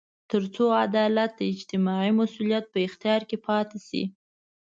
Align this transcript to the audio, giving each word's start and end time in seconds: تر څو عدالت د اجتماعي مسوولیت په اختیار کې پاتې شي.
تر 0.31 0.43
څو 0.55 0.65
عدالت 0.85 1.31
د 1.37 1.41
اجتماعي 1.53 2.11
مسوولیت 2.19 2.65
په 2.73 2.79
اختیار 2.87 3.21
کې 3.29 3.37
پاتې 3.47 3.79
شي. 3.87 4.03